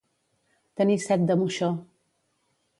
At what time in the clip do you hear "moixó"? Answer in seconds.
1.43-1.71